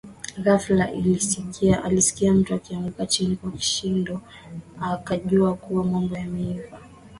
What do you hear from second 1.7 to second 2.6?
alisikia mtu